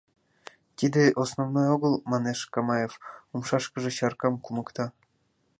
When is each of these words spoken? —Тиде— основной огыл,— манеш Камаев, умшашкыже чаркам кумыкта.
—Тиде— 0.77 1.03
основной 1.23 1.67
огыл,— 1.75 1.93
манеш 2.11 2.39
Камаев, 2.53 2.93
умшашкыже 3.33 3.91
чаркам 3.97 4.33
кумыкта. 4.43 4.85